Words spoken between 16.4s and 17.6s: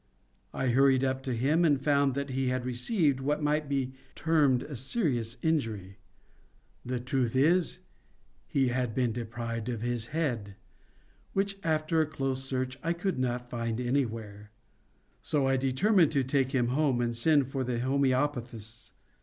him home and send